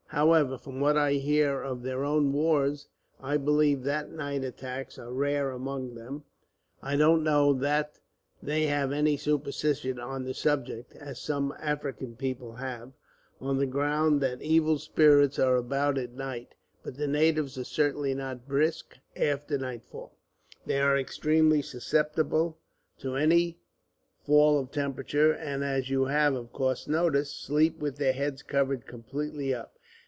However, 0.13 0.57
from 0.57 0.81
what 0.81 0.97
I 0.97 1.13
hear 1.13 1.61
of 1.61 1.83
their 1.83 2.03
own 2.03 2.33
wars, 2.33 2.89
I 3.21 3.37
believe 3.37 3.83
that 3.83 4.11
night 4.11 4.43
attacks 4.43 4.99
are 4.99 5.09
rare 5.09 5.51
among 5.51 5.95
them. 5.95 6.25
I 6.81 6.97
don't 6.97 7.23
know 7.23 7.53
that 7.53 7.97
they 8.43 8.63
have 8.65 8.91
any 8.91 9.15
superstition 9.15 9.99
on 10.01 10.25
the 10.25 10.33
subject, 10.33 10.97
as 10.97 11.21
some 11.21 11.53
African 11.61 12.17
people 12.17 12.51
have, 12.55 12.91
on 13.39 13.57
the 13.57 13.65
ground 13.65 14.19
that 14.19 14.41
evil 14.41 14.77
spirits 14.79 15.39
are 15.39 15.55
about 15.55 15.97
at 15.97 16.11
night; 16.11 16.55
but 16.83 16.97
the 16.97 17.07
natives 17.07 17.57
are 17.57 17.63
certainly 17.63 18.13
not 18.13 18.45
brisk, 18.49 18.97
after 19.15 19.57
nightfall. 19.57 20.17
They 20.65 20.81
are 20.81 20.97
extremely 20.97 21.61
susceptible 21.61 22.57
to 22.97 23.15
any 23.15 23.59
fall 24.25 24.59
of 24.59 24.71
temperature, 24.71 25.31
and 25.31 25.63
as 25.63 25.89
you 25.89 26.03
have, 26.07 26.33
of 26.33 26.51
course, 26.51 26.85
noticed, 26.85 27.41
sleep 27.41 27.79
with 27.79 27.95
their 27.95 28.11
heads 28.11 28.43
covered 28.43 28.85
completely 28.85 29.53
up. 29.53 29.77